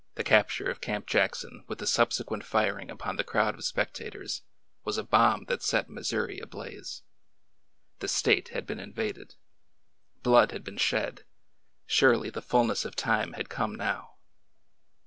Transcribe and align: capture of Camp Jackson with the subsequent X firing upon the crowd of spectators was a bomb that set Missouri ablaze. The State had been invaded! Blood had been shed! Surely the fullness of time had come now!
capture 0.25 0.67
of 0.67 0.81
Camp 0.81 1.05
Jackson 1.05 1.63
with 1.67 1.77
the 1.77 1.85
subsequent 1.85 2.41
X 2.41 2.49
firing 2.49 2.89
upon 2.89 3.17
the 3.17 3.23
crowd 3.23 3.53
of 3.53 3.63
spectators 3.63 4.41
was 4.83 4.97
a 4.97 5.03
bomb 5.03 5.45
that 5.45 5.61
set 5.61 5.91
Missouri 5.91 6.39
ablaze. 6.39 7.03
The 7.99 8.07
State 8.07 8.47
had 8.49 8.65
been 8.65 8.79
invaded! 8.79 9.35
Blood 10.23 10.53
had 10.53 10.63
been 10.63 10.77
shed! 10.77 11.23
Surely 11.85 12.31
the 12.31 12.41
fullness 12.41 12.83
of 12.83 12.95
time 12.95 13.33
had 13.33 13.47
come 13.47 13.75
now! 13.75 14.15